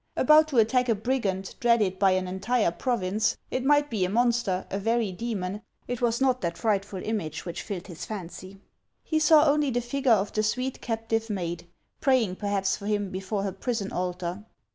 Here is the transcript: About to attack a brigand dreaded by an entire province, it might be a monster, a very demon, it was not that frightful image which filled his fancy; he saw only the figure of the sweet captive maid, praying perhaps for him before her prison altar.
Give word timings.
About 0.17 0.47
to 0.47 0.57
attack 0.57 0.89
a 0.89 0.95
brigand 0.95 1.53
dreaded 1.59 1.99
by 1.99 2.13
an 2.13 2.27
entire 2.27 2.71
province, 2.71 3.37
it 3.51 3.63
might 3.63 3.87
be 3.91 4.03
a 4.03 4.09
monster, 4.09 4.65
a 4.71 4.79
very 4.79 5.11
demon, 5.11 5.61
it 5.87 6.01
was 6.01 6.19
not 6.19 6.41
that 6.41 6.57
frightful 6.57 6.99
image 7.03 7.45
which 7.45 7.61
filled 7.61 7.85
his 7.85 8.03
fancy; 8.03 8.57
he 9.03 9.19
saw 9.19 9.45
only 9.45 9.69
the 9.69 9.79
figure 9.79 10.11
of 10.11 10.33
the 10.33 10.41
sweet 10.41 10.81
captive 10.81 11.29
maid, 11.29 11.67
praying 11.99 12.35
perhaps 12.37 12.75
for 12.75 12.87
him 12.87 13.11
before 13.11 13.43
her 13.43 13.51
prison 13.51 13.91
altar. 13.91 14.43